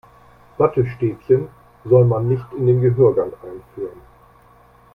Wattestäbchen 0.57 1.47
soll 1.85 2.05
man 2.05 2.27
nicht 2.27 2.47
in 2.57 2.65
den 2.65 2.81
Gehörgang 2.81 3.33
einführen. 3.43 4.01